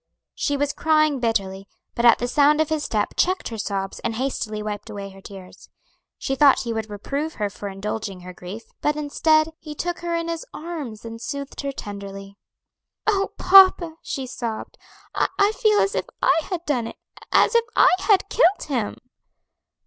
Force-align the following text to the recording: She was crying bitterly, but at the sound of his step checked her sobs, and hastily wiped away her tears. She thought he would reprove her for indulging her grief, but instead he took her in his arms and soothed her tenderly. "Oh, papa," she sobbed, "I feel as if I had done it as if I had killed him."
She 0.33 0.57
was 0.57 0.73
crying 0.73 1.19
bitterly, 1.19 1.67
but 1.93 2.05
at 2.05 2.17
the 2.17 2.27
sound 2.27 2.59
of 2.59 2.69
his 2.69 2.83
step 2.83 3.09
checked 3.15 3.49
her 3.49 3.57
sobs, 3.59 3.99
and 3.99 4.15
hastily 4.15 4.63
wiped 4.63 4.89
away 4.89 5.11
her 5.11 5.21
tears. 5.21 5.69
She 6.17 6.33
thought 6.33 6.61
he 6.61 6.73
would 6.73 6.89
reprove 6.89 7.35
her 7.35 7.51
for 7.51 7.69
indulging 7.69 8.21
her 8.21 8.33
grief, 8.33 8.63
but 8.81 8.95
instead 8.95 9.51
he 9.59 9.75
took 9.75 9.99
her 9.99 10.15
in 10.15 10.27
his 10.27 10.43
arms 10.55 11.05
and 11.05 11.21
soothed 11.21 11.61
her 11.61 11.71
tenderly. 11.71 12.39
"Oh, 13.05 13.33
papa," 13.37 13.97
she 14.01 14.25
sobbed, 14.25 14.75
"I 15.13 15.51
feel 15.61 15.77
as 15.77 15.93
if 15.93 16.05
I 16.19 16.35
had 16.49 16.65
done 16.65 16.87
it 16.87 16.97
as 17.31 17.53
if 17.53 17.65
I 17.75 17.91
had 17.99 18.27
killed 18.27 18.63
him." 18.69 18.97